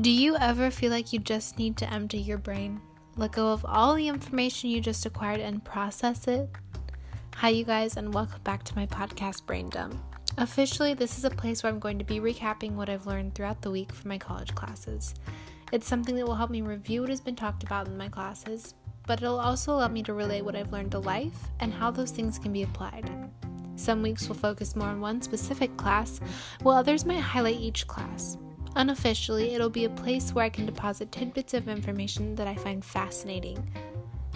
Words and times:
Do 0.00 0.12
you 0.12 0.36
ever 0.36 0.70
feel 0.70 0.92
like 0.92 1.12
you 1.12 1.18
just 1.18 1.58
need 1.58 1.76
to 1.78 1.92
empty 1.92 2.18
your 2.18 2.38
brain? 2.38 2.80
Let 3.16 3.32
go 3.32 3.48
of 3.48 3.64
all 3.64 3.96
the 3.96 4.06
information 4.06 4.70
you 4.70 4.80
just 4.80 5.04
acquired 5.06 5.40
and 5.40 5.64
process 5.64 6.28
it? 6.28 6.48
Hi, 7.34 7.48
you 7.48 7.64
guys, 7.64 7.96
and 7.96 8.14
welcome 8.14 8.40
back 8.44 8.62
to 8.64 8.76
my 8.76 8.86
podcast, 8.86 9.44
Brain 9.44 9.68
Dump. 9.70 9.96
Officially, 10.36 10.94
this 10.94 11.18
is 11.18 11.24
a 11.24 11.30
place 11.30 11.64
where 11.64 11.72
I'm 11.72 11.80
going 11.80 11.98
to 11.98 12.04
be 12.04 12.20
recapping 12.20 12.74
what 12.74 12.88
I've 12.88 13.08
learned 13.08 13.34
throughout 13.34 13.60
the 13.60 13.72
week 13.72 13.92
for 13.92 14.06
my 14.06 14.18
college 14.18 14.54
classes. 14.54 15.16
It's 15.72 15.88
something 15.88 16.14
that 16.14 16.26
will 16.28 16.36
help 16.36 16.50
me 16.50 16.62
review 16.62 17.00
what 17.00 17.10
has 17.10 17.20
been 17.20 17.34
talked 17.34 17.64
about 17.64 17.88
in 17.88 17.98
my 17.98 18.08
classes, 18.08 18.74
but 19.04 19.20
it'll 19.20 19.40
also 19.40 19.72
allow 19.72 19.88
me 19.88 20.04
to 20.04 20.14
relate 20.14 20.44
what 20.44 20.54
I've 20.54 20.72
learned 20.72 20.92
to 20.92 21.00
life 21.00 21.48
and 21.58 21.72
how 21.72 21.90
those 21.90 22.12
things 22.12 22.38
can 22.38 22.52
be 22.52 22.62
applied. 22.62 23.10
Some 23.74 24.02
weeks 24.02 24.28
will 24.28 24.36
focus 24.36 24.76
more 24.76 24.90
on 24.90 25.00
one 25.00 25.22
specific 25.22 25.76
class, 25.76 26.20
while 26.62 26.76
others 26.76 27.04
might 27.04 27.18
highlight 27.18 27.56
each 27.56 27.88
class. 27.88 28.38
Unofficially, 28.78 29.54
it'll 29.54 29.68
be 29.68 29.86
a 29.86 29.90
place 29.90 30.32
where 30.32 30.44
I 30.44 30.48
can 30.48 30.64
deposit 30.64 31.10
tidbits 31.10 31.52
of 31.52 31.66
information 31.68 32.36
that 32.36 32.46
I 32.46 32.54
find 32.54 32.84
fascinating. 32.84 33.58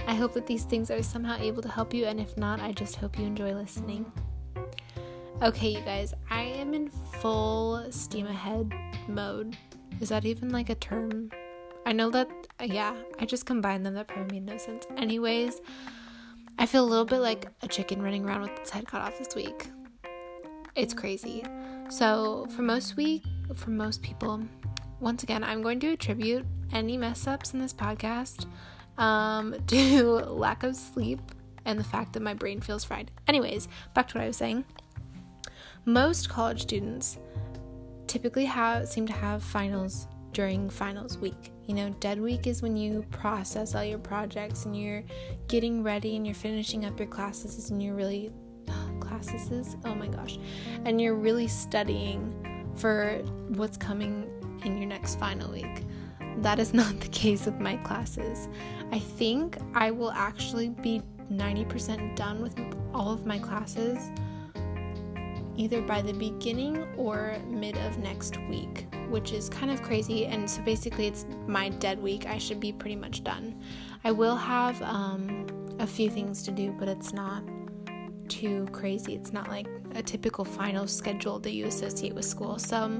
I 0.08 0.16
hope 0.16 0.34
that 0.34 0.48
these 0.48 0.64
things 0.64 0.90
are 0.90 1.00
somehow 1.00 1.36
able 1.38 1.62
to 1.62 1.68
help 1.68 1.94
you, 1.94 2.06
and 2.06 2.18
if 2.18 2.36
not, 2.36 2.58
I 2.58 2.72
just 2.72 2.96
hope 2.96 3.16
you 3.16 3.24
enjoy 3.24 3.54
listening. 3.54 4.10
Okay, 5.42 5.68
you 5.68 5.80
guys, 5.82 6.12
I 6.28 6.42
am 6.42 6.74
in 6.74 6.90
full 7.20 7.86
steam 7.92 8.26
ahead 8.26 8.74
mode. 9.06 9.56
Is 10.00 10.08
that 10.08 10.24
even 10.24 10.48
like 10.48 10.70
a 10.70 10.74
term? 10.74 11.30
I 11.86 11.92
know 11.92 12.10
that, 12.10 12.28
yeah, 12.60 12.96
I 13.20 13.26
just 13.26 13.46
combined 13.46 13.86
them. 13.86 13.94
That 13.94 14.08
probably 14.08 14.40
made 14.40 14.46
no 14.46 14.58
sense. 14.58 14.88
Anyways, 14.96 15.60
I 16.58 16.66
feel 16.66 16.84
a 16.84 16.90
little 16.90 17.04
bit 17.04 17.20
like 17.20 17.46
a 17.62 17.68
chicken 17.68 18.02
running 18.02 18.24
around 18.24 18.42
with 18.42 18.58
its 18.58 18.70
head 18.70 18.88
cut 18.88 19.02
off 19.02 19.18
this 19.18 19.36
week. 19.36 19.70
It's 20.74 20.94
crazy. 20.94 21.44
So, 21.90 22.48
for 22.56 22.62
most 22.62 22.96
week, 22.96 23.22
for 23.54 23.70
most 23.70 24.02
people, 24.02 24.42
once 25.00 25.22
again, 25.22 25.42
I'm 25.42 25.62
going 25.62 25.80
to 25.80 25.92
attribute 25.92 26.46
any 26.72 26.96
mess 26.96 27.26
ups 27.26 27.54
in 27.54 27.60
this 27.60 27.72
podcast 27.72 28.46
um, 28.98 29.54
to 29.66 30.02
lack 30.04 30.62
of 30.62 30.76
sleep 30.76 31.20
and 31.64 31.78
the 31.78 31.84
fact 31.84 32.12
that 32.12 32.22
my 32.22 32.34
brain 32.34 32.60
feels 32.60 32.84
fried. 32.84 33.10
Anyways, 33.26 33.68
back 33.94 34.08
to 34.08 34.18
what 34.18 34.24
I 34.24 34.26
was 34.28 34.36
saying. 34.36 34.64
Most 35.84 36.28
college 36.28 36.62
students 36.62 37.18
typically 38.06 38.44
have 38.44 38.88
seem 38.88 39.06
to 39.06 39.12
have 39.12 39.42
finals 39.42 40.06
during 40.32 40.70
finals 40.70 41.18
week. 41.18 41.52
You 41.66 41.74
know, 41.74 41.90
dead 42.00 42.20
week 42.20 42.46
is 42.46 42.62
when 42.62 42.76
you 42.76 43.04
process 43.10 43.74
all 43.74 43.84
your 43.84 43.98
projects 43.98 44.64
and 44.64 44.76
you're 44.76 45.04
getting 45.48 45.82
ready 45.82 46.16
and 46.16 46.26
you're 46.26 46.34
finishing 46.34 46.84
up 46.84 46.98
your 46.98 47.08
classes 47.08 47.70
and 47.70 47.82
you're 47.82 47.94
really 47.94 48.32
classes. 49.00 49.76
Oh 49.84 49.94
my 49.94 50.08
gosh. 50.08 50.38
And 50.84 51.00
you're 51.00 51.14
really 51.14 51.48
studying 51.48 52.41
for 52.76 53.18
what's 53.48 53.76
coming 53.76 54.28
in 54.64 54.78
your 54.78 54.86
next 54.86 55.18
final 55.18 55.50
week. 55.52 55.84
That 56.38 56.58
is 56.58 56.74
not 56.82 57.00
the 57.00 57.08
case 57.08 57.46
with 57.46 57.60
my 57.60 57.76
classes. 57.78 58.48
I 58.90 58.98
think 58.98 59.58
I 59.74 59.90
will 59.90 60.12
actually 60.12 60.70
be 60.70 61.02
90% 61.30 62.16
done 62.16 62.42
with 62.42 62.58
all 62.94 63.12
of 63.12 63.24
my 63.26 63.38
classes 63.38 64.10
either 65.56 65.82
by 65.82 66.02
the 66.02 66.12
beginning 66.12 66.82
or 66.96 67.36
mid 67.46 67.76
of 67.78 67.98
next 67.98 68.38
week, 68.48 68.86
which 69.08 69.32
is 69.32 69.48
kind 69.48 69.70
of 69.70 69.82
crazy. 69.82 70.26
And 70.26 70.48
so 70.48 70.62
basically, 70.62 71.06
it's 71.06 71.26
my 71.46 71.68
dead 71.68 72.00
week. 72.00 72.26
I 72.26 72.38
should 72.38 72.60
be 72.60 72.72
pretty 72.72 72.96
much 72.96 73.22
done. 73.22 73.60
I 74.04 74.12
will 74.12 74.36
have 74.36 74.80
um, 74.82 75.46
a 75.78 75.86
few 75.86 76.10
things 76.10 76.42
to 76.44 76.50
do, 76.50 76.74
but 76.78 76.88
it's 76.88 77.12
not 77.12 77.42
too 78.32 78.66
crazy. 78.72 79.14
It's 79.14 79.32
not 79.32 79.48
like 79.48 79.66
a 79.94 80.02
typical 80.02 80.44
final 80.44 80.86
schedule 80.86 81.38
that 81.40 81.52
you 81.52 81.66
associate 81.66 82.14
with 82.14 82.24
school. 82.24 82.58
So, 82.58 82.98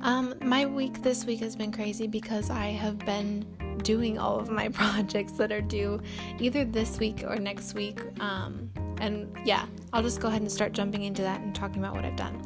um, 0.00 0.34
my 0.40 0.64
week 0.64 1.02
this 1.02 1.26
week 1.26 1.40
has 1.40 1.54
been 1.54 1.70
crazy 1.70 2.06
because 2.06 2.48
I 2.48 2.68
have 2.68 2.98
been 3.00 3.44
doing 3.82 4.18
all 4.18 4.40
of 4.40 4.48
my 4.48 4.68
projects 4.80 5.32
that 5.32 5.52
are 5.52 5.60
due 5.60 6.00
either 6.40 6.64
this 6.64 6.98
week 6.98 7.22
or 7.22 7.36
next 7.36 7.74
week. 7.74 8.00
Um, 8.20 8.70
and 8.98 9.36
yeah, 9.44 9.66
I'll 9.92 10.02
just 10.02 10.20
go 10.20 10.28
ahead 10.28 10.40
and 10.40 10.50
start 10.50 10.72
jumping 10.72 11.02
into 11.02 11.22
that 11.22 11.40
and 11.42 11.54
talking 11.54 11.78
about 11.78 11.94
what 11.94 12.04
I've 12.04 12.16
done. 12.16 12.42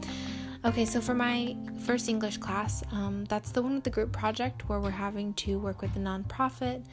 Okay, 0.65 0.85
so 0.85 1.01
for 1.01 1.15
my 1.15 1.57
first 1.85 2.09
English 2.09 2.39
class, 2.39 2.83
um, 2.91 3.25
that's 3.27 3.53
the 3.53 3.63
one 3.63 3.75
with 3.75 3.85
the 3.85 3.91
group 3.91 4.13
project 4.13 4.69
where 4.69 4.81
we're 4.81 4.91
having 4.91 5.33
to 5.35 5.61
work 5.61 5.81
with 5.81 5.95
a 5.95 6.01
nonprofit 6.01 6.85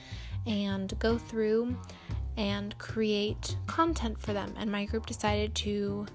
and 0.45 0.93
go 0.99 1.17
through 1.17 1.75
and 2.37 2.77
create 2.77 3.57
content 3.67 4.19
for 4.19 4.33
them. 4.33 4.53
And 4.57 4.71
my 4.71 4.85
group 4.85 5.05
decided 5.05 5.55
to 5.55 6.05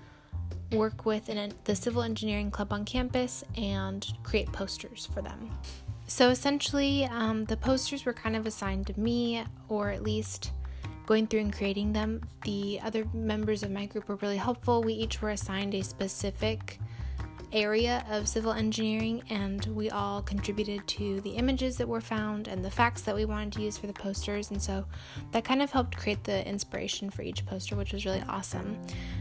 work 0.73 1.07
with 1.07 1.29
an, 1.29 1.53
the 1.65 1.75
Civil 1.75 2.03
Engineering 2.03 2.51
Club 2.51 2.73
on 2.73 2.85
campus 2.85 3.45
and 3.57 4.07
create 4.23 4.53
posters 4.53 5.09
for 5.13 5.23
them. 5.23 5.51
So 6.07 6.31
essentially, 6.31 7.05
um, 7.05 7.45
the 7.45 7.57
posters 7.57 8.05
were 8.05 8.15
kind 8.15 8.35
of 8.35 8.47
assigned 8.47 8.87
to 8.89 8.99
me, 8.99 9.45
or 9.69 9.91
at 9.91 10.03
least 10.03 10.53
going 11.07 11.27
through 11.27 11.41
and 11.41 11.53
creating 11.53 11.93
them. 11.93 12.23
The 12.45 12.81
other 12.83 13.07
members 13.13 13.63
of 13.63 13.71
my 13.71 13.87
group 13.87 14.09
were 14.09 14.17
really 14.17 14.37
helpful. 14.37 14.83
We 14.83 14.93
each 14.95 15.23
were 15.23 15.31
assigned 15.31 15.75
a 15.75 15.83
specific 15.83 16.79
area 17.53 18.05
of 18.11 18.29
civil 18.29 18.53
engineering, 18.53 19.23
and 19.31 19.65
we 19.67 19.91
all 19.91 20.23
contributed 20.23 20.87
to 20.87 21.21
the 21.23 21.31
images 21.31 21.77
that 21.77 21.89
were 21.89 22.01
found 22.01 22.49
and 22.49 22.65
the 22.65 22.71
facts 22.71 23.03
that 23.03 23.15
we 23.15 23.25
wanted 23.25 23.53
to 23.53 23.63
use 23.63 23.79
for 23.79 23.87
the 23.87 23.93
posters. 23.93 24.51
And 24.51 24.61
so 24.61 24.85
that 25.33 25.45
kind 25.45 25.63
of 25.63 25.71
helped 25.71 25.97
create 25.97 26.25
the 26.25 26.47
inspiration 26.47 27.11
for 27.11 27.23
each 27.23 27.45
poster, 27.47 27.77
which 27.77 27.93
was 27.93 28.05
really 28.05 28.23
awesome. 28.29 28.79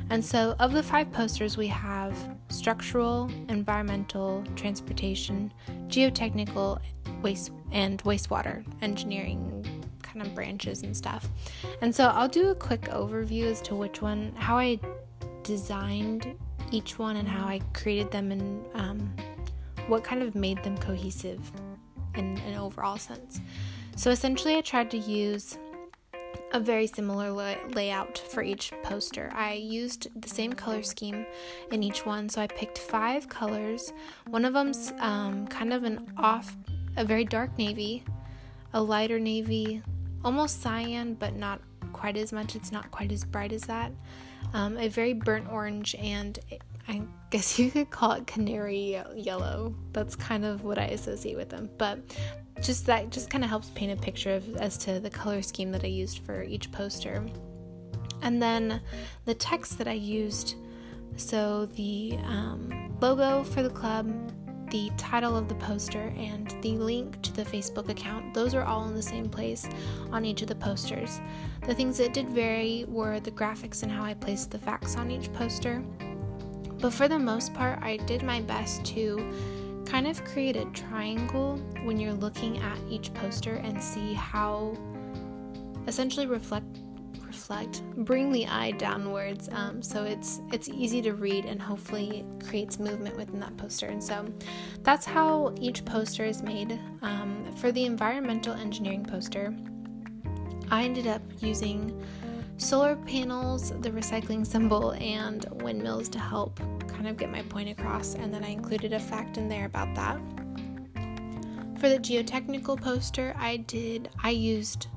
And 0.09 0.23
so, 0.23 0.55
of 0.59 0.73
the 0.73 0.83
five 0.83 1.11
posters, 1.11 1.57
we 1.57 1.67
have 1.67 2.15
structural, 2.49 3.29
environmental, 3.49 4.43
transportation, 4.55 5.53
geotechnical, 5.87 6.79
waste, 7.21 7.51
and 7.71 8.01
wastewater 8.03 8.65
engineering 8.81 9.65
kind 10.01 10.21
of 10.25 10.33
branches 10.33 10.83
and 10.83 10.95
stuff. 10.95 11.29
And 11.81 11.93
so, 11.93 12.07
I'll 12.07 12.29
do 12.29 12.49
a 12.49 12.55
quick 12.55 12.83
overview 12.83 13.43
as 13.43 13.61
to 13.63 13.75
which 13.75 14.01
one, 14.01 14.33
how 14.35 14.57
I 14.57 14.79
designed 15.43 16.37
each 16.71 16.99
one 16.99 17.17
and 17.17 17.27
how 17.27 17.45
I 17.47 17.61
created 17.73 18.11
them 18.11 18.31
and 18.31 18.65
um, 18.73 19.15
what 19.87 20.03
kind 20.03 20.21
of 20.21 20.35
made 20.35 20.63
them 20.63 20.77
cohesive 20.77 21.39
in 22.15 22.37
an 22.39 22.55
overall 22.55 22.97
sense. 22.97 23.39
So 23.95 24.11
essentially, 24.11 24.57
I 24.57 24.61
tried 24.61 24.91
to 24.91 24.97
use 24.97 25.57
a 26.53 26.59
very 26.59 26.87
similar 26.87 27.57
layout 27.69 28.17
for 28.17 28.41
each 28.41 28.71
poster. 28.83 29.29
I 29.33 29.53
used 29.53 30.07
the 30.19 30.29
same 30.29 30.53
color 30.53 30.81
scheme 30.83 31.25
in 31.71 31.83
each 31.83 32.05
one, 32.05 32.29
so 32.29 32.41
I 32.41 32.47
picked 32.47 32.77
five 32.77 33.27
colors. 33.27 33.91
One 34.29 34.45
of 34.45 34.53
them's 34.53 34.93
um, 34.99 35.47
kind 35.47 35.73
of 35.73 35.83
an 35.83 36.11
off, 36.17 36.55
a 36.95 37.03
very 37.03 37.25
dark 37.25 37.57
navy, 37.57 38.03
a 38.73 38.81
lighter 38.81 39.19
navy, 39.19 39.81
almost 40.23 40.61
cyan, 40.61 41.15
but 41.15 41.35
not 41.35 41.61
quite 41.97 42.17
as 42.17 42.31
much. 42.31 42.55
It's 42.55 42.71
not 42.71 42.91
quite 42.91 43.11
as 43.11 43.23
bright 43.23 43.51
as 43.51 43.63
that 43.63 43.91
um, 44.53 44.77
a 44.77 44.87
very 44.87 45.13
burnt 45.13 45.49
orange, 45.49 45.95
and 45.95 46.39
I 46.87 47.01
guess 47.29 47.57
you 47.59 47.71
could 47.71 47.89
call 47.89 48.13
it 48.13 48.27
canary 48.27 49.01
yellow. 49.15 49.73
That's 49.93 50.15
kind 50.15 50.45
of 50.45 50.63
what 50.63 50.77
I 50.77 50.85
associate 50.85 51.35
with 51.35 51.49
them. 51.49 51.69
But 51.77 51.99
just 52.61 52.85
that 52.87 53.09
just 53.11 53.29
kind 53.29 53.43
of 53.43 53.49
helps 53.49 53.69
paint 53.71 53.97
a 53.97 54.01
picture 54.01 54.33
of, 54.33 54.55
as 54.57 54.77
to 54.79 54.99
the 54.99 55.09
color 55.09 55.41
scheme 55.41 55.71
that 55.71 55.83
I 55.83 55.87
used 55.87 56.19
for 56.19 56.43
each 56.43 56.71
poster. 56.71 57.25
And 58.21 58.41
then 58.41 58.81
the 59.25 59.35
text 59.35 59.77
that 59.77 59.87
I 59.87 59.93
used 59.93 60.55
so 61.15 61.65
the 61.65 62.17
um, 62.25 62.95
logo 63.01 63.43
for 63.43 63.63
the 63.63 63.69
club, 63.69 64.31
the 64.69 64.91
title 64.97 65.37
of 65.37 65.47
the 65.47 65.55
poster, 65.55 66.13
and 66.17 66.55
the 66.61 66.77
link 66.77 67.21
to 67.21 67.33
the 67.33 67.43
Facebook 67.43 67.89
account. 67.89 68.33
Those 68.33 68.53
are 68.53 68.63
all 68.63 68.87
in 68.87 68.95
the 68.95 69.01
same 69.01 69.29
place 69.29 69.67
on 70.11 70.25
each 70.25 70.41
of 70.41 70.47
the 70.47 70.55
posters. 70.55 71.19
The 71.65 71.75
things 71.75 71.97
that 71.97 72.13
did 72.13 72.29
vary 72.29 72.85
were 72.87 73.19
the 73.19 73.31
graphics 73.31 73.83
and 73.83 73.91
how 73.91 74.03
I 74.03 74.13
placed 74.13 74.51
the 74.51 74.59
facts 74.59 74.95
on 74.95 75.11
each 75.11 75.31
poster. 75.33 75.83
But 76.79 76.93
for 76.93 77.07
the 77.07 77.19
most 77.19 77.53
part, 77.53 77.79
I 77.81 77.97
did 77.97 78.23
my 78.23 78.41
best 78.41 78.85
to 78.87 79.33
kind 79.85 80.05
of 80.05 80.23
create 80.25 80.55
a 80.55 80.65
triangle 80.65 81.57
when 81.83 81.99
you're 81.99 82.13
looking 82.13 82.59
at 82.59 82.77
each 82.89 83.13
poster 83.13 83.55
and 83.55 83.81
see 83.81 84.13
how 84.13 84.77
essentially 85.87 86.25
reflect 86.25 86.79
reflect, 87.49 87.81
bring 88.03 88.31
the 88.31 88.45
eye 88.47 88.71
downwards, 88.71 89.47
um, 89.53 89.81
so 89.81 90.03
it's 90.03 90.41
it's 90.51 90.67
easy 90.67 91.01
to 91.01 91.13
read 91.13 91.45
and 91.45 91.61
hopefully 91.61 92.25
creates 92.45 92.77
movement 92.77 93.15
within 93.15 93.39
that 93.39 93.55
poster. 93.55 93.85
And 93.87 94.03
so 94.03 94.25
that's 94.83 95.05
how 95.05 95.53
each 95.57 95.85
poster 95.85 96.25
is 96.25 96.41
made. 96.43 96.77
Um, 97.01 97.45
for 97.55 97.71
the 97.71 97.85
environmental 97.85 98.53
engineering 98.53 99.05
poster, 99.05 99.55
I 100.69 100.83
ended 100.83 101.07
up 101.07 101.21
using 101.39 102.05
solar 102.57 102.97
panels, 102.97 103.71
the 103.81 103.91
recycling 103.91 104.45
symbol, 104.45 104.91
and 104.99 105.45
windmills 105.61 106.09
to 106.09 106.19
help 106.19 106.59
kind 106.87 107.07
of 107.07 107.15
get 107.15 107.31
my 107.31 107.43
point 107.43 107.69
across. 107.69 108.15
And 108.15 108.33
then 108.33 108.43
I 108.43 108.49
included 108.49 108.91
a 108.91 108.99
fact 108.99 109.37
in 109.37 109.47
there 109.47 109.65
about 109.65 109.95
that. 109.95 110.19
For 111.79 111.87
the 111.87 111.99
geotechnical 111.99 112.81
poster, 112.81 113.33
I 113.37 113.57
did 113.57 114.09
I 114.21 114.31
used 114.31 114.87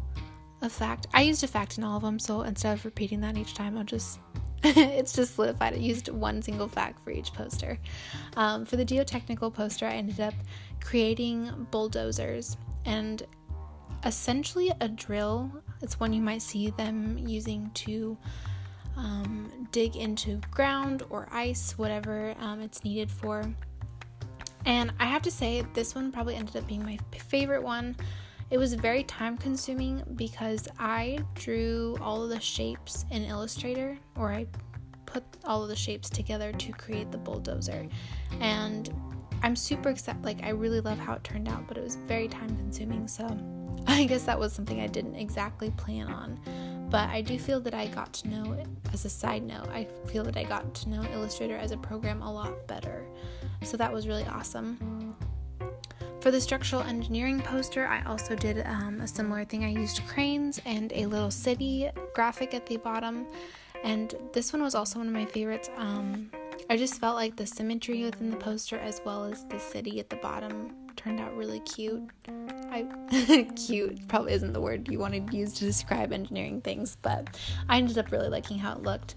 a 0.63 0.69
fact. 0.69 1.07
I 1.13 1.23
used 1.23 1.43
a 1.45 1.49
fact 1.49 1.79
in 1.79 1.85
all 1.85 1.97
of 1.97 2.03
them, 2.03 2.19
so 2.19 2.43
instead 2.43 2.75
of 2.75 2.85
repeating 2.85 3.21
that 3.21 3.37
each 3.37 3.55
time, 3.55 3.77
I'll 3.79 3.85
just 3.85 4.19
it's 4.63 5.15
just 5.15 5.37
solidified. 5.37 5.73
I 5.73 5.77
used 5.77 6.09
one 6.09 6.43
single 6.43 6.69
fact 6.69 7.03
for 7.03 7.11
each 7.11 7.33
poster. 7.33 7.79
Um, 8.37 8.67
for 8.67 8.77
the 8.77 8.85
geotechnical 8.85 9.55
poster, 9.55 9.87
I 9.87 9.93
ended 9.93 10.21
up 10.21 10.35
creating 10.83 11.67
bulldozers 11.71 12.59
and 12.85 13.23
essentially 14.05 14.71
a 14.81 14.89
drill. 14.89 15.51
It's 15.81 15.99
one 15.99 16.13
you 16.13 16.21
might 16.21 16.43
see 16.43 16.71
them 16.71 17.17
using 17.27 17.71
to 17.75 18.19
um, 18.99 19.67
dig 19.73 19.97
into 19.97 20.41
ground 20.51 21.05
or 21.09 21.27
ice, 21.33 21.79
whatever 21.79 22.35
um, 22.39 22.61
it's 22.61 22.85
needed 22.85 23.11
for. 23.11 23.43
And 24.67 24.93
I 25.01 25.07
have 25.07 25.23
to 25.23 25.31
say, 25.31 25.65
this 25.73 25.95
one 25.95 26.13
probably 26.13 26.35
ended 26.35 26.57
up 26.57 26.67
being 26.67 26.85
my 26.85 26.99
favorite 27.17 27.63
one. 27.63 27.97
It 28.51 28.59
was 28.59 28.75
very 28.75 29.05
time 29.05 29.39
consuming 29.39 30.03
because 30.17 30.67
I 30.79 31.21
drew 31.35 31.97
all 32.01 32.23
of 32.25 32.31
the 32.31 32.41
shapes 32.41 33.07
in 33.11 33.23
Illustrator, 33.25 33.97
or 34.17 34.33
I 34.33 34.47
put 35.07 35.23
all 35.45 35.63
of 35.63 35.69
the 35.69 35.77
shapes 35.77 36.11
together 36.11 36.53
to 36.53 36.73
create 36.73 37.13
the 37.13 37.19
bulldozer. 37.19 37.87
And 38.41 38.93
I'm 39.43 39.55
super 39.55 39.89
excited. 39.89 40.25
Like, 40.25 40.43
I 40.43 40.51
really 40.51 40.81
love 40.81 40.99
how 40.99 41.15
it 41.15 41.25
turned 41.25 41.49
out, 41.49 41.67
but 41.69 41.79
it 41.79 41.83
was 41.83 41.97
very 41.97 42.29
time 42.29 42.57
consuming. 42.57 43.07
So, 43.07 43.25
I 43.87 44.05
guess 44.05 44.25
that 44.25 44.39
was 44.39 44.53
something 44.53 44.81
I 44.81 44.87
didn't 44.87 45.15
exactly 45.15 45.71
plan 45.71 46.09
on. 46.09 46.39
But 46.91 47.09
I 47.09 47.21
do 47.21 47.39
feel 47.39 47.61
that 47.61 47.73
I 47.73 47.87
got 47.87 48.13
to 48.15 48.29
know, 48.29 48.65
as 48.93 49.05
a 49.05 49.11
side 49.11 49.45
note, 49.45 49.69
I 49.69 49.87
feel 50.09 50.25
that 50.25 50.37
I 50.37 50.43
got 50.43 50.75
to 50.75 50.89
know 50.89 51.05
Illustrator 51.13 51.57
as 51.57 51.71
a 51.71 51.77
program 51.77 52.21
a 52.21 52.33
lot 52.33 52.67
better. 52.67 53.05
So, 53.63 53.77
that 53.77 53.93
was 53.93 54.09
really 54.09 54.25
awesome. 54.27 55.00
For 56.21 56.31
the 56.31 56.41
structural 56.41 56.83
engineering 56.83 57.41
poster, 57.41 57.87
I 57.87 58.03
also 58.03 58.35
did 58.35 58.67
um, 58.67 59.01
a 59.01 59.09
similar 59.09 59.43
thing. 59.47 59.65
I 59.65 59.71
used 59.71 60.03
cranes 60.07 60.61
and 60.67 60.93
a 60.93 61.07
little 61.07 61.31
city 61.31 61.89
graphic 62.13 62.53
at 62.53 62.67
the 62.67 62.77
bottom. 62.77 63.27
And 63.85 64.15
this 64.35 64.53
one 64.53 64.61
was 64.61 64.75
also 64.75 64.99
one 64.99 65.09
of 65.09 65.15
my 65.15 65.25
favorites. 65.25 65.71
Um, 65.79 66.31
I 66.69 66.77
just 66.77 67.01
felt 67.01 67.17
like 67.17 67.37
the 67.37 67.47
symmetry 67.47 68.05
within 68.05 68.31
the 68.31 68.37
poster 68.37 68.79
as 68.79 69.01
well 69.03 69.25
as 69.25 69.47
the 69.47 69.59
city 69.59 69.99
at 69.99 70.11
the 70.11 70.17
bottom 70.17 70.75
turned 70.95 71.21
out 71.21 71.35
really 71.35 71.61
cute. 71.61 72.03
I 72.71 72.87
cute 73.57 74.07
probably 74.07 74.35
isn't 74.35 74.53
the 74.53 74.61
word 74.61 74.91
you 74.91 74.99
wanted 74.99 75.31
to 75.31 75.37
use 75.39 75.55
to 75.55 75.65
describe 75.65 76.13
engineering 76.13 76.61
things, 76.61 76.99
but 77.01 77.41
I 77.67 77.79
ended 77.79 77.97
up 77.97 78.13
really 78.13 78.29
liking 78.29 78.59
how 78.59 78.75
it 78.75 78.83
looked. 78.83 79.15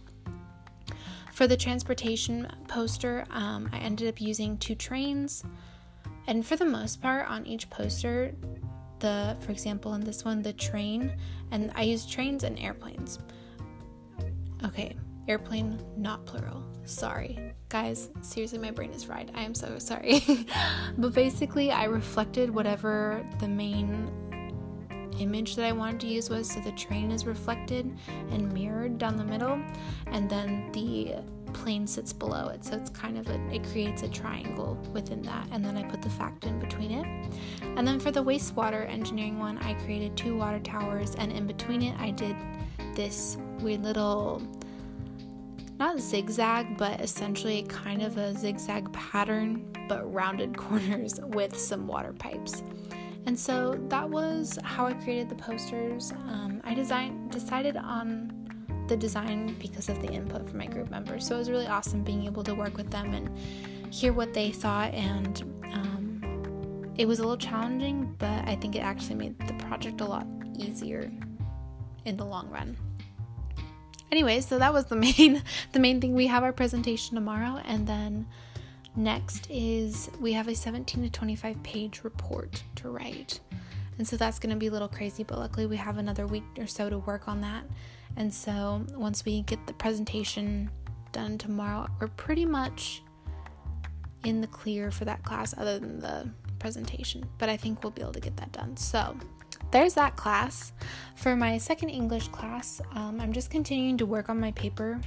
For 1.34 1.48
the 1.48 1.58
transportation 1.58 2.48
poster, 2.70 3.26
um, 3.30 3.70
I 3.74 3.80
ended 3.80 4.08
up 4.08 4.22
using 4.22 4.58
two 4.58 4.76
trains, 4.76 5.44
and 6.28 6.46
for 6.46 6.56
the 6.56 6.66
most 6.66 7.02
part, 7.02 7.28
on 7.30 7.46
each 7.46 7.70
poster, 7.70 8.34
the 9.00 9.36
for 9.42 9.52
example 9.52 9.94
in 9.94 10.02
this 10.02 10.24
one, 10.24 10.42
the 10.42 10.54
train, 10.54 11.16
and 11.52 11.72
I 11.76 11.84
use 11.84 12.06
trains 12.06 12.44
and 12.44 12.58
airplanes. 12.60 13.20
Okay, 14.66 14.96
airplane, 15.28 15.80
not 15.98 16.26
plural. 16.26 16.64
Sorry. 16.86 17.54
Guys, 17.70 18.10
seriously, 18.22 18.60
my 18.60 18.72
brain 18.72 18.92
is 18.92 19.04
fried. 19.04 19.32
I 19.36 19.44
am 19.44 19.56
so 19.56 19.80
sorry. 19.80 20.22
but 20.98 21.14
basically, 21.14 21.72
I 21.72 21.86
reflected 21.86 22.50
whatever 22.50 23.26
the 23.40 23.48
main 23.48 24.12
image 25.24 25.56
that 25.56 25.66
I 25.66 25.72
wanted 25.72 26.00
to 26.02 26.08
use 26.08 26.30
was. 26.30 26.50
So 26.50 26.60
the 26.60 26.72
train 26.74 27.12
is 27.12 27.26
reflected 27.26 27.98
and 28.32 28.52
mirrored 28.54 28.98
down 28.98 29.18
the 29.18 29.24
middle, 29.24 29.60
and 30.08 30.30
then 30.30 30.72
the 30.72 31.16
plane 31.54 31.88
sits 31.88 32.12
below 32.12 32.50
it. 32.50 32.66
So 32.66 32.76
it's 32.76 32.90
kind 32.90 33.18
of 33.18 33.28
a, 33.30 33.40
it 33.54 33.64
creates 33.72 34.04
a 34.04 34.10
triangle 34.10 34.78
within 34.92 35.22
that. 35.24 35.48
And 35.52 35.64
then 35.64 35.78
I 35.78 35.84
put 35.84 36.02
the 36.02 36.10
fact 36.10 36.46
in 36.46 36.60
between 36.60 36.92
it. 36.92 37.34
And 37.78 37.88
then 37.88 38.00
for 38.00 38.12
the 38.12 38.24
wastewater 38.24 38.90
engineering 38.90 39.40
one, 39.40 39.58
I 39.60 39.74
created 39.86 40.18
two 40.18 40.36
water 40.36 40.60
towers, 40.60 41.16
and 41.16 41.32
in 41.32 41.48
between 41.48 41.82
it, 41.82 42.00
I 42.00 42.12
did 42.12 42.36
this 42.96 43.38
weird 43.60 43.84
little 43.84 44.42
not 45.80 46.00
zigzag, 46.00 46.78
but 46.78 47.02
essentially 47.02 47.64
kind 47.64 48.04
of 48.04 48.18
a 48.18 48.34
zigzag 48.36 48.92
pattern, 48.94 49.66
but 49.90 50.12
rounded 50.14 50.56
corners 50.68 51.20
with 51.22 51.58
some 51.58 51.88
water 51.88 52.14
pipes. 52.14 52.64
And 53.26 53.40
so 53.40 53.80
that 53.88 54.10
was 54.10 54.60
how 54.64 54.86
I 54.86 54.94
created 54.94 55.30
the 55.30 55.36
posters. 55.36 56.12
Um, 56.12 56.62
I 56.64 56.74
designed 56.74 57.32
decided 57.32 57.78
on 57.78 58.32
the 58.88 58.98
design 58.98 59.56
because 59.60 59.88
of 59.88 60.02
the 60.02 60.12
input 60.12 60.50
from 60.50 60.58
my 60.58 60.66
group 60.68 60.90
members. 60.90 61.26
So 61.26 61.36
it 61.36 61.40
was 61.40 61.50
really 61.50 61.68
awesome 61.68 62.04
being 62.04 62.26
able 62.26 62.44
to 62.44 62.54
work 62.54 62.76
with 62.76 62.92
them 62.92 63.14
and 63.14 63.30
hear 63.94 64.12
what 64.12 64.34
they 64.34 64.52
thought. 64.52 64.94
And 64.94 65.42
um, 65.72 66.94
it 66.98 67.06
was 67.06 67.20
a 67.20 67.22
little 67.22 67.38
challenging, 67.38 68.14
but 68.18 68.48
I 68.48 68.56
think 68.56 68.76
it 68.76 68.80
actually 68.80 69.16
made 69.16 69.40
the 69.48 69.54
project 69.66 70.02
a 70.02 70.06
lot 70.06 70.28
easier 70.58 71.12
in 72.06 72.18
the 72.18 72.26
long 72.26 72.50
run 72.50 72.78
anyway, 74.14 74.42
so 74.42 74.60
that 74.60 74.72
was 74.72 74.86
the 74.86 74.96
main 75.08 75.42
the 75.72 75.80
main 75.80 76.00
thing. 76.00 76.14
We 76.14 76.28
have 76.28 76.44
our 76.44 76.54
presentation 76.54 77.16
tomorrow, 77.16 77.60
and 77.66 77.88
then 77.88 78.28
next 78.96 79.48
is 79.50 80.10
we 80.20 80.34
have 80.34 80.48
a 80.48 80.56
17 80.56 81.04
to 81.04 81.10
25 81.10 81.62
page 81.64 82.02
report 82.04 82.64
to 82.76 82.90
write. 82.90 83.40
And 83.98 84.08
so 84.08 84.18
that's 84.18 84.40
going 84.40 84.50
to 84.50 84.56
be 84.56 84.68
a 84.68 84.72
little 84.72 84.88
crazy, 84.88 85.24
but 85.24 85.38
luckily 85.38 85.66
we 85.66 85.78
have 85.78 85.98
another 85.98 86.26
week 86.26 86.44
or 86.58 86.68
so 86.68 86.90
to 86.90 86.98
work 87.00 87.28
on 87.28 87.42
that. 87.42 87.64
And 88.16 88.34
so 88.34 88.86
once 88.96 89.26
we 89.26 89.42
get 89.44 89.66
the 89.68 89.74
presentation 89.74 90.70
done 91.12 91.38
tomorrow, 91.38 91.88
we're 92.00 92.08
pretty 92.10 92.46
much 92.46 93.04
in 94.24 94.42
the 94.42 94.48
clear 94.48 94.90
for 94.92 95.06
that 95.06 95.24
class, 95.24 95.54
other 95.58 95.80
than 95.80 96.00
the 96.00 96.30
presentation. 96.60 97.28
But 97.38 97.50
I 97.50 97.58
think 97.58 97.84
we'll 97.84 97.92
be 97.92 98.02
able 98.02 98.14
to 98.14 98.20
get 98.20 98.38
that 98.38 98.52
done. 98.52 98.78
So 98.78 99.16
there's 99.72 99.94
that 99.96 100.16
class. 100.16 100.72
For 101.16 101.36
my 101.36 101.58
second 101.58 101.90
English 101.90 102.30
class, 102.30 102.82
um, 102.94 103.20
I'm 103.20 103.34
just 103.34 103.50
continuing 103.50 103.98
to 103.98 104.06
work 104.06 104.30
on 104.30 104.40
my 104.40 104.52
paper. 104.52 105.00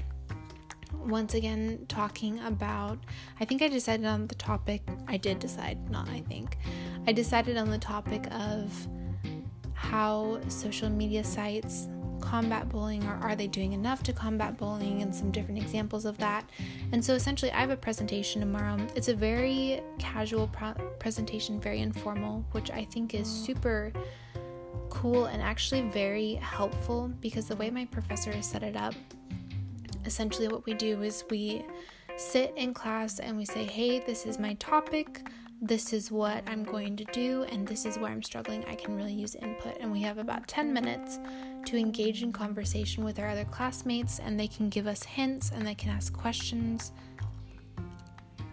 Once 1.06 1.35
again, 1.35 1.85
talking 1.88 2.38
about, 2.41 2.99
I 3.41 3.44
think 3.44 3.62
I 3.62 3.69
decided 3.69 4.06
on 4.06 4.26
the 4.26 4.35
topic, 4.35 4.82
I 5.06 5.17
did 5.17 5.38
decide, 5.38 5.91
not 5.91 6.08
I 6.08 6.20
think. 6.20 6.58
I 7.06 7.12
decided 7.12 7.56
on 7.56 7.70
the 7.70 7.79
topic 7.79 8.26
of 8.32 8.88
how 9.75 10.41
social 10.49 10.91
media 10.91 11.23
sites 11.23 11.88
combat 12.20 12.69
bullying 12.69 13.05
or 13.05 13.14
are 13.23 13.37
they 13.37 13.47
doing 13.47 13.73
enough 13.73 14.03
to 14.03 14.12
combat 14.12 14.56
bullying 14.56 15.03
and 15.03 15.14
some 15.14 15.31
different 15.31 15.58
examples 15.58 16.05
of 16.05 16.19
that. 16.19 16.49
And 16.93 17.05
so 17.05 17.14
essentially, 17.14 17.52
I 17.52 17.61
have 17.61 17.70
a 17.70 17.76
presentation 17.76 18.41
tomorrow. 18.41 18.85
It's 18.97 19.09
a 19.09 19.14
very 19.14 19.81
casual 19.99 20.49
pro- 20.49 20.75
presentation, 20.99 21.61
very 21.61 21.81
informal, 21.81 22.44
which 22.50 22.70
I 22.70 22.85
think 22.85 23.14
is 23.14 23.29
super 23.29 23.93
cool 24.91 25.26
and 25.26 25.43
actually 25.43 25.82
very 25.82 26.35
helpful 26.35 27.12
because 27.20 27.47
the 27.47 27.56
way 27.56 27.70
my 27.70 27.85
professor 27.87 28.32
has 28.32 28.47
set 28.47 28.62
it 28.62 28.76
up, 28.76 28.94
essentially 30.06 30.49
what 30.49 30.64
we 30.64 30.75
do 30.75 31.03
is 31.03 31.25
we 31.31 31.64
sit 32.17 32.53
in 32.56 32.73
class 32.73 33.19
and 33.19 33.37
we 33.37 33.45
say, 33.45 33.64
hey, 33.64 33.99
this 34.00 34.25
is 34.26 34.38
my 34.38 34.54
topic, 34.54 35.26
this 35.61 35.92
is 35.92 36.11
what 36.11 36.42
I'm 36.47 36.64
going 36.64 36.97
to 36.97 37.04
do, 37.12 37.45
and 37.45 37.66
this 37.66 37.85
is 37.87 37.99
where 37.99 38.11
I'm 38.11 38.23
struggling. 38.23 38.64
I 38.66 38.75
can 38.75 38.97
really 38.97 39.12
use 39.12 39.35
input. 39.35 39.76
And 39.80 39.90
we 39.90 40.00
have 40.02 40.19
about 40.19 40.47
10 40.49 40.73
minutes 40.73 41.19
to 41.66 41.76
engage 41.76 42.23
in 42.23 42.33
conversation 42.33 43.04
with 43.04 43.19
our 43.19 43.28
other 43.28 43.45
classmates, 43.45 44.19
and 44.19 44.38
they 44.38 44.49
can 44.49 44.69
give 44.69 44.87
us 44.87 45.02
hints 45.02 45.50
and 45.50 45.66
they 45.66 45.75
can 45.75 45.90
ask 45.90 46.12
questions. 46.12 46.92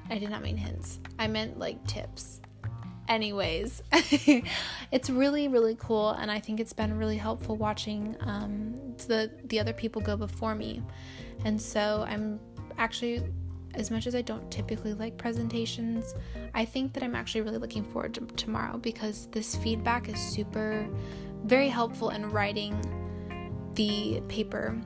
I 0.09 0.17
did 0.17 0.29
not 0.29 0.41
mean 0.41 0.57
hints, 0.57 0.99
I 1.19 1.27
meant 1.27 1.59
like 1.59 1.85
tips 1.87 2.41
anyways 3.07 3.83
it's 4.91 5.09
really 5.09 5.47
really 5.47 5.75
cool 5.75 6.11
and 6.11 6.31
i 6.31 6.39
think 6.39 6.59
it's 6.59 6.73
been 6.73 6.97
really 6.97 7.17
helpful 7.17 7.55
watching 7.55 8.15
um, 8.21 8.73
the 9.07 9.29
the 9.45 9.59
other 9.59 9.73
people 9.73 10.01
go 10.01 10.15
before 10.15 10.55
me. 10.55 10.81
And 11.45 11.61
so 11.61 12.05
i'm 12.07 12.39
actually 12.77 13.21
as 13.75 13.91
much 13.91 14.07
as 14.07 14.15
i 14.15 14.21
don't 14.21 14.49
typically 14.51 14.93
like 14.93 15.17
presentations 15.17 16.13
i 16.53 16.63
think 16.63 16.93
that 16.93 17.03
i'm 17.03 17.15
actually 17.15 17.41
really 17.41 17.57
looking 17.57 17.83
forward 17.83 18.13
to 18.13 18.21
tomorrow 18.37 18.77
because 18.77 19.27
this 19.31 19.55
feedback 19.57 20.07
is 20.09 20.19
super 20.19 20.87
very 21.43 21.67
helpful 21.67 22.09
in 22.11 22.29
writing 22.29 22.73
the 23.73 24.21
paper. 24.29 24.79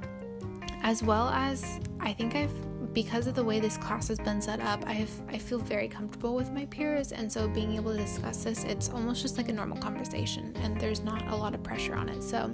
As 0.83 1.03
well 1.03 1.29
as 1.29 1.79
i 1.99 2.13
think 2.13 2.35
i've 2.35 2.66
because 2.97 3.27
of 3.27 3.35
the 3.35 3.43
way 3.43 3.59
this 3.59 3.77
class 3.77 4.07
has 4.07 4.17
been 4.17 4.41
set 4.41 4.59
up, 4.59 4.83
I've 4.87 5.11
I 5.29 5.37
feel 5.37 5.59
very 5.59 5.87
comfortable 5.87 6.33
with 6.33 6.49
my 6.49 6.65
peers, 6.65 7.11
and 7.11 7.31
so 7.31 7.47
being 7.47 7.75
able 7.75 7.91
to 7.91 7.97
discuss 7.99 8.43
this, 8.43 8.63
it's 8.63 8.89
almost 8.89 9.21
just 9.21 9.37
like 9.37 9.49
a 9.49 9.53
normal 9.53 9.77
conversation, 9.77 10.51
and 10.63 10.81
there's 10.81 11.01
not 11.01 11.21
a 11.27 11.35
lot 11.35 11.53
of 11.53 11.61
pressure 11.61 11.93
on 11.93 12.09
it. 12.09 12.23
So 12.23 12.51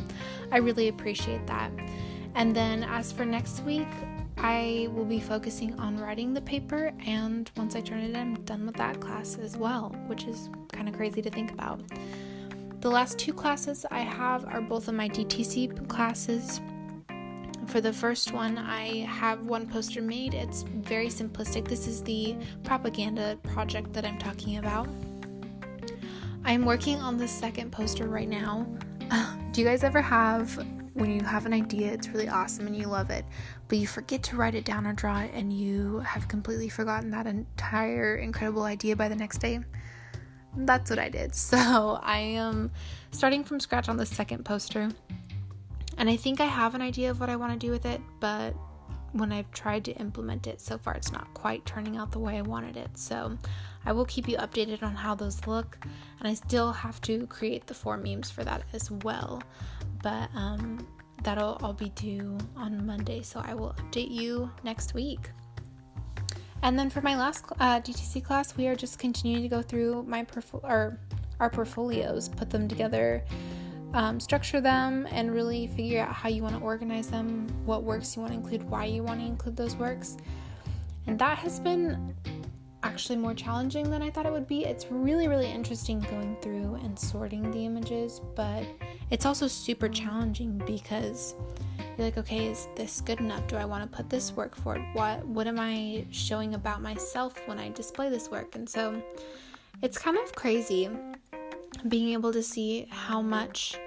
I 0.52 0.58
really 0.58 0.90
appreciate 0.90 1.48
that. 1.48 1.72
And 2.36 2.54
then 2.54 2.84
as 2.84 3.10
for 3.10 3.24
next 3.24 3.64
week, 3.64 3.88
I 4.36 4.90
will 4.92 5.06
be 5.06 5.22
focusing 5.22 5.80
on 5.80 5.96
writing 5.96 6.34
the 6.34 6.42
paper, 6.42 6.92
and 7.06 7.50
once 7.56 7.78
I 7.78 7.80
turn 7.80 8.00
it 8.00 8.10
in, 8.10 8.18
I'm 8.18 8.34
done 8.44 8.66
with 8.66 8.76
that 8.76 9.00
class 9.00 9.38
as 9.38 9.56
well, 9.56 9.96
which 10.08 10.26
is 10.26 10.50
kind 10.74 10.90
of 10.90 10.94
crazy 10.94 11.22
to 11.22 11.30
think 11.30 11.54
about. 11.54 11.80
The 12.82 12.92
last 12.92 13.18
two 13.18 13.32
classes 13.32 13.86
I 13.90 14.02
have 14.02 14.44
are 14.44 14.60
both 14.60 14.90
of 14.90 14.94
my 14.94 15.08
DTC 15.08 15.88
classes 15.88 16.60
for 17.74 17.82
the 17.82 17.92
first 17.92 18.32
one, 18.32 18.60
I 18.60 19.00
have 19.06 19.48
one 19.48 19.66
poster 19.66 20.00
made. 20.00 20.36
It's 20.36 20.62
very 20.62 21.08
simplistic. 21.08 21.68
This 21.68 21.88
is 21.88 22.04
the 22.04 22.36
propaganda 22.64 23.36
project 23.42 23.94
that 23.94 24.06
I'm 24.06 24.20
talking 24.20 24.58
about. 24.58 24.88
I'm 26.46 26.66
working 26.66 26.98
on 26.98 27.18
the 27.18 27.28
second 27.28 27.72
poster 27.72 28.08
right 28.08 28.30
now. 28.30 28.68
do 29.54 29.62
you 29.62 29.66
guys 29.66 29.84
ever 29.84 30.04
have 30.04 30.56
when 30.94 31.10
you 31.20 31.24
have 31.24 31.48
an 31.48 31.54
idea, 31.54 31.92
it's 31.92 32.10
really 32.10 32.30
awesome 32.30 32.68
and 32.68 32.78
you 32.78 32.86
love 32.86 33.10
it, 33.10 33.26
but 33.68 33.80
you 33.80 33.88
forget 33.88 34.22
to 34.22 34.36
write 34.36 34.54
it 34.54 34.66
down 34.66 34.86
or 34.86 34.94
draw 34.94 35.22
it 35.22 35.32
and 35.34 35.52
you 35.52 35.98
have 36.02 36.28
completely 36.28 36.70
forgotten 36.70 37.10
that 37.10 37.26
entire 37.26 38.18
incredible 38.18 38.66
idea 38.66 38.96
by 38.96 39.10
the 39.10 39.16
next 39.16 39.40
day? 39.40 39.60
That's 40.56 40.92
what 40.92 41.00
I 41.00 41.10
did. 41.10 41.34
So 41.36 42.00
I 42.04 42.20
am 42.20 42.70
starting 43.10 43.44
from 43.44 43.60
scratch 43.60 43.90
on 43.90 43.98
the 43.98 44.06
second 44.06 44.46
poster. 44.46 44.92
And 45.98 46.10
I 46.10 46.16
think 46.16 46.42
I 46.42 46.46
have 46.46 46.76
an 46.76 46.82
idea 46.82 47.12
of 47.12 47.20
what 47.20 47.30
I 47.30 47.36
want 47.36 47.54
to 47.54 47.60
do 47.60 47.72
with 47.72 47.86
it, 47.86 48.02
but 48.20 48.56
when 49.14 49.32
I've 49.32 49.50
tried 49.52 49.86
to 49.86 49.92
implement 49.94 50.48
it, 50.48 50.60
so 50.60 50.78
far 50.78 50.96
it's 50.96 51.12
not 51.12 51.32
quite 51.34 51.66
turning 51.66 51.98
out 51.98 52.12
the 52.12 52.20
way 52.20 52.38
I 52.38 52.42
wanted 52.42 52.78
it. 52.78 52.98
So 52.98 53.38
I 53.86 53.92
will 53.92 54.06
keep 54.06 54.28
you 54.28 54.38
updated 54.38 54.82
on 54.84 54.96
how 54.96 55.16
those 55.16 55.46
look, 55.46 55.78
and 56.20 56.28
I 56.28 56.34
still 56.34 56.72
have 56.72 57.00
to 57.02 57.28
create 57.28 57.68
the 57.68 57.74
four 57.74 57.98
memes 57.98 58.32
for 58.32 58.44
that 58.44 58.64
as 58.74 58.90
well. 58.90 59.42
But 60.02 60.30
um, 60.36 60.88
that'll 61.24 61.58
all 61.62 61.74
be 61.74 61.90
due 61.90 62.38
on 62.56 62.86
Monday, 62.86 63.22
so 63.22 63.42
I 63.46 63.54
will 63.54 63.76
update 63.80 64.12
you 64.12 64.52
next 64.64 64.94
week. 64.94 65.30
And 66.64 66.80
then 66.80 66.90
for 66.90 67.02
my 67.02 67.16
last 67.16 67.46
uh, 67.60 67.82
DTC 67.82 68.24
class, 68.24 68.56
we 68.56 68.68
are 68.68 68.76
just 68.76 68.98
continuing 68.98 69.44
to 69.44 69.50
go 69.50 69.62
through 69.62 70.04
my 70.04 70.26
or 70.64 70.98
our 71.40 71.50
portfolios, 71.50 72.30
put 72.30 72.50
them 72.50 72.68
together 72.68 73.24
um, 73.94 74.20
structure 74.20 74.60
them 74.60 75.08
and 75.12 75.32
really 75.32 75.68
figure 75.68 76.02
out 76.02 76.14
how 76.14 76.30
you 76.30 76.42
want 76.42 76.56
to 76.56 76.62
organize 76.62 77.08
them, 77.08 77.48
what 77.66 77.84
works 77.84 78.16
you 78.16 78.22
want 78.22 78.34
to 78.34 78.40
include, 78.40 78.64
why 78.64 78.86
you 78.86 79.04
want 79.04 79.20
to 79.20 79.26
include 79.26 79.56
those 79.56 79.76
works. 79.76 80.18
And 81.08 81.18
that 81.20 81.38
has 81.38 81.60
been 81.60 82.16
actually 82.82 83.18
more 83.18 83.34
challenging 83.34 83.90
than 83.90 84.02
I 84.02 84.10
thought 84.10 84.26
it 84.26 84.32
would 84.32 84.48
be. 84.48 84.66
It's 84.66 84.88
really, 84.90 85.28
really 85.28 85.50
interesting 85.50 86.00
going 86.02 86.36
through 86.42 86.76
and 86.84 86.98
sorting 86.98 87.50
the 87.52 87.66
images, 87.66 88.20
but 88.36 88.64
it's 89.10 89.26
also 89.26 89.48
super 89.48 89.88
challenging 89.88 90.58
because 90.66 91.36
you're 91.98 92.08
like, 92.08 92.18
okay, 92.18 92.48
is 92.48 92.68
this 92.76 93.00
good 93.02 93.20
enough? 93.20 93.48
Do 93.48 93.56
I 93.56 93.66
want 93.66 93.90
to 93.90 93.96
put 93.96 94.10
this 94.10 94.34
work 94.34 94.56
forward? 94.56 94.84
What 94.94 95.26
what 95.26 95.48
am 95.48 95.60
I 95.60 96.06
showing 96.10 96.56
about 96.56 96.82
myself 96.82 97.48
when 97.48 97.60
I 97.60 97.70
display 97.70 98.10
this 98.10 98.30
work? 98.30 98.56
And 98.56 98.68
so 98.68 99.02
it's 99.82 99.98
kind 99.98 100.18
of 100.18 100.34
crazy 100.34 100.90
being 101.88 102.10
able 102.10 102.32
to 102.34 102.42
see 102.42 102.88
how 102.90 103.22
much 103.22 103.78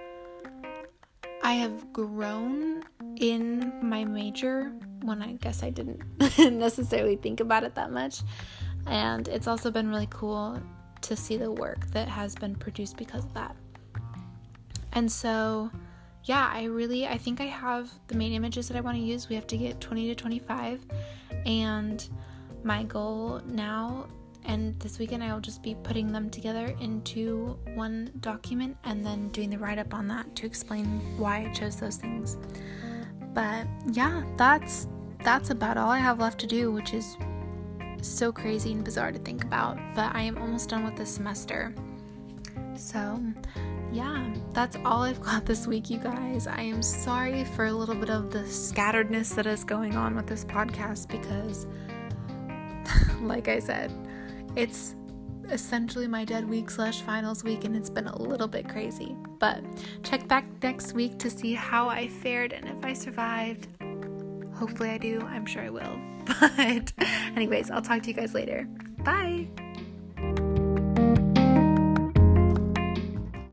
I 1.47 1.53
have 1.53 1.93
grown 1.93 2.83
in 3.21 3.73
my 3.81 4.05
major 4.05 4.73
when 5.03 5.23
I 5.23 5.35
guess 5.35 5.63
I 5.63 5.71
didn't 5.71 6.03
necessarily 6.39 7.15
think 7.15 7.39
about 7.39 7.63
it 7.63 7.77
that 7.77 7.93
much. 7.93 8.23
And 8.89 9.29
it's 9.29 9.47
also 9.47 9.71
been 9.71 9.89
really 9.89 10.09
cool 10.11 10.61
to 11.03 11.15
see 11.15 11.37
the 11.37 11.53
work 11.53 11.87
that 11.93 12.09
has 12.09 12.35
been 12.35 12.57
produced 12.57 12.97
because 12.97 13.25
of 13.25 13.33
that. 13.35 13.55
And 14.95 15.11
so, 15.11 15.71
yeah, 16.25 16.51
I 16.53 16.65
really 16.65 17.07
I 17.07 17.17
think 17.17 17.41
I 17.41 17.45
have 17.45 17.93
the 18.09 18.17
main 18.17 18.33
images 18.33 18.67
that 18.67 18.77
I 18.77 18.81
want 18.81 18.97
to 18.97 19.03
use. 19.05 19.29
We 19.29 19.37
have 19.37 19.47
to 19.47 19.57
get 19.57 19.81
20 19.81 20.09
to 20.09 20.17
25 20.17 20.85
and 21.47 22.09
my 22.65 22.83
goal 22.83 23.41
now 23.47 24.09
and 24.47 24.79
this 24.81 24.99
weekend 24.99 25.23
I'll 25.23 25.41
just 25.41 25.63
be 25.63 25.75
putting 25.83 26.13
them 26.13 26.31
together 26.31 26.75
into 26.81 27.59
one 27.75 28.11
document 28.21 28.77
and 28.85 29.05
then 29.05 29.29
doing 29.29 29.51
the 29.51 29.59
write 29.59 29.79
up 29.79 29.93
on 29.93 30.09
that 30.09 30.35
to 30.37 30.47
explain 30.47 30.87
why 31.19 31.47
I 31.47 31.53
chose 31.53 31.77
those 31.77 31.97
things. 31.97 32.39
But 33.35 33.67
yeah, 33.93 34.25
that's 34.37 34.89
that's 35.23 35.51
about 35.51 35.77
all 35.77 35.91
I 35.91 35.99
have 35.99 36.21
left 36.21 36.39
to 36.41 36.47
do, 36.47 36.71
which 36.71 36.95
is 36.95 37.17
so 38.01 38.33
crazy 38.33 38.73
and 38.73 38.85
bizarre 38.85 39.13
to 39.13 39.19
think 39.19 39.45
about. 39.45 39.79
But 39.95 40.15
I 40.15 40.23
am 40.23 40.39
almost 40.39 40.69
done 40.69 40.85
with 40.85 40.97
this 40.97 41.11
semester. 41.11 41.75
So, 42.77 43.21
yeah, 43.93 44.33
that's 44.53 44.77
all 44.85 45.03
I've 45.03 45.21
got 45.21 45.47
this 45.47 45.67
week, 45.67 45.91
you 45.91 45.99
guys. 45.99 46.47
I 46.47 46.61
am 46.61 46.83
sorry 46.83 47.45
for 47.45 47.67
a 47.67 47.73
little 47.73 47.95
bit 47.95 48.11
of 48.11 48.31
the 48.31 48.41
scatteredness 48.41 49.35
that 49.35 49.47
is 49.47 49.65
going 49.65 49.97
on 49.97 50.15
with 50.15 50.27
this 50.27 50.45
podcast 50.45 51.09
because, 51.09 51.67
like 53.23 53.49
I 53.49 53.59
said, 53.59 53.91
it's 54.57 54.97
essentially 55.51 56.09
my 56.09 56.25
dead 56.25 56.49
week 56.49 56.71
slash 56.71 57.03
finals 57.03 57.45
week, 57.45 57.65
and 57.65 57.77
it's 57.77 57.91
been 57.91 58.07
a 58.09 58.19
little 58.21 58.49
bit 58.49 58.69
crazy. 58.69 59.17
But 59.39 59.63
check 60.03 60.27
back 60.27 60.47
next 60.63 60.93
week 60.95 61.19
to 61.21 61.31
see 61.31 61.55
how 61.55 61.89
I 61.89 62.09
fared 62.09 62.53
and 62.53 62.67
if 62.67 62.85
I 62.85 62.93
survived. 62.93 63.69
Hopefully, 64.55 64.91
I 64.91 64.99
do. 64.99 65.21
I'm 65.21 65.47
sure 65.47 65.63
I 65.63 65.71
will. 65.71 66.01
But, 66.41 66.93
anyways, 67.37 67.71
I'll 67.71 67.83
talk 67.83 68.03
to 68.03 68.09
you 68.09 68.15
guys 68.15 68.35
later. 68.35 68.67
Bye. 69.05 69.47